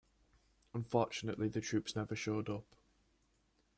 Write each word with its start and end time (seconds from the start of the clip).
Unfortunately 0.73 1.47
the 1.47 1.61
troops 1.61 1.95
never 1.95 2.15
showed 2.15 2.49
up. 2.49 2.65